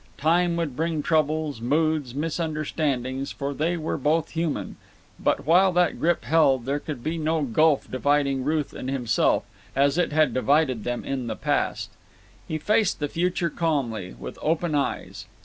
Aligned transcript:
Time 0.17 0.55
would 0.57 0.75
bring 0.75 1.03
troubles, 1.03 1.61
moods, 1.61 2.15
misunderstandings, 2.15 3.31
for 3.31 3.53
they 3.53 3.77
were 3.77 3.99
both 3.99 4.31
human; 4.31 4.75
but, 5.19 5.45
while 5.45 5.71
that 5.71 5.99
grip 5.99 6.23
held, 6.23 6.65
there 6.65 6.79
could 6.79 7.03
be 7.03 7.19
no 7.19 7.43
gulf 7.43 7.85
dividing 7.91 8.43
Ruth 8.43 8.73
and 8.73 8.89
himself, 8.89 9.43
as 9.75 9.99
it 9.99 10.11
had 10.11 10.33
divided 10.33 10.85
them 10.85 11.05
in 11.05 11.27
the 11.27 11.35
past. 11.35 11.91
He 12.47 12.57
faced 12.57 12.99
the 12.99 13.07
future 13.09 13.51
calmly, 13.51 14.15
with 14.17 14.39
open 14.41 14.73
eyes. 14.73 15.27